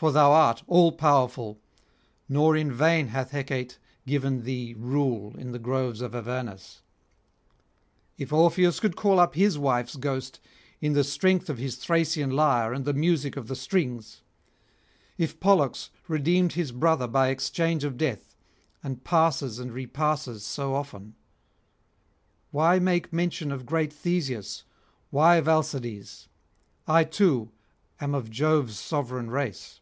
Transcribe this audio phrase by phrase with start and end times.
[0.00, 1.58] for thou art all powerful,
[2.28, 6.82] nor in vain hath Hecate given thee rule in the groves of Avernus.
[8.16, 10.38] If Orpheus could call up his wife's ghost
[10.80, 14.22] in the strength of his Thracian lyre and the music of the strings,
[15.16, 18.36] if Pollux redeemed his brother by exchange of death,
[18.84, 21.16] and passes and repasses so often,
[22.52, 24.62] why make mention of great Theseus,
[25.10, 26.28] why of Alcides?
[26.86, 27.50] I too
[28.00, 29.80] am of Jove's sovereign race.'